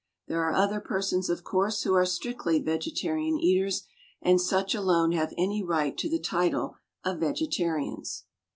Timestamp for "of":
1.29-1.43, 7.03-7.19